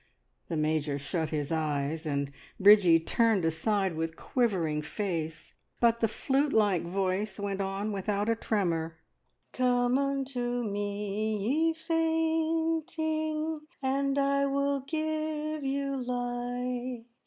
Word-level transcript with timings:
The 0.47 0.57
Major 0.57 0.97
shut 0.97 1.29
his 1.29 1.51
eyes, 1.51 2.07
and 2.07 2.31
Bridgie 2.59 2.99
turned 2.99 3.45
aside 3.45 3.95
with 3.95 4.15
quivering 4.15 4.81
face, 4.81 5.53
but 5.79 5.99
the 5.99 6.07
flute 6.07 6.53
like 6.53 6.81
voice 6.81 7.39
went 7.39 7.61
on 7.61 7.91
without 7.91 8.27
a 8.27 8.35
tremor 8.35 8.97
"`Come 9.53 9.99
unto 9.99 10.63
Me, 10.63 11.37
ye 11.37 11.73
fainting, 11.73 13.59
And 13.83 14.17
I 14.17 14.47
will 14.47 14.79
give 14.79 15.63
you 15.63 15.97
life!' 16.03 17.03